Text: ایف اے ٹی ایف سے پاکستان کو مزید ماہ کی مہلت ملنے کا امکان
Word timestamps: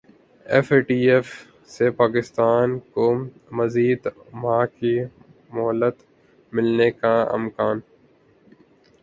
ایف 0.45 0.67
اے 0.71 0.79
ٹی 0.81 0.95
ایف 1.09 1.27
سے 1.73 1.89
پاکستان 1.99 2.67
کو 2.93 3.05
مزید 3.57 4.01
ماہ 4.41 4.65
کی 4.75 4.95
مہلت 5.53 5.97
ملنے 6.53 6.89
کا 7.01 7.15
امکان 7.37 7.79